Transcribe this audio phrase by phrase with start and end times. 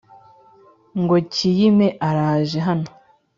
[1.01, 2.89] ngo kiyime araje hano